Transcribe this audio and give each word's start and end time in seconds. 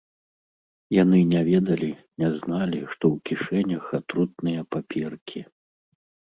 Яны 1.03 1.19
не 1.33 1.41
ведалі, 1.49 1.91
не 2.25 2.31
зналі, 2.39 2.81
што 2.95 3.03
ў 3.13 3.29
кішэнях 3.29 3.83
атрутныя 4.01 4.61
паперкі. 4.75 5.47